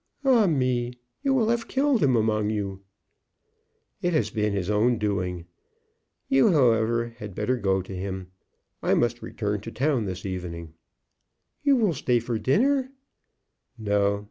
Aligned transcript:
"Ah 0.25 0.47
me! 0.47 0.93
you 1.21 1.31
will 1.31 1.49
have 1.49 1.67
killed 1.67 2.01
him 2.01 2.15
among 2.15 2.49
you!" 2.49 2.81
"It 4.01 4.13
has 4.13 4.31
been 4.31 4.51
his 4.51 4.67
own 4.67 4.97
doing. 4.97 5.45
You, 6.27 6.51
however, 6.53 7.09
had 7.19 7.35
better 7.35 7.55
go 7.55 7.83
to 7.83 7.95
him. 7.95 8.31
I 8.81 8.95
must 8.95 9.21
return 9.21 9.61
to 9.61 9.71
town 9.71 10.05
this 10.05 10.25
evening." 10.25 10.73
"You 11.61 11.75
will 11.75 11.93
stay 11.93 12.17
for 12.19 12.39
dinner?" 12.39 12.89
"No. 13.77 14.19